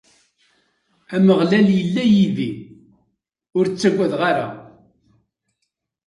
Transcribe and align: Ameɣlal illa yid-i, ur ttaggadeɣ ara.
Ameɣlal 1.15 1.67
illa 1.81 2.03
yid-i, 2.13 2.49
ur 3.57 3.65
ttaggadeɣ 3.67 4.21
ara. 4.31 4.47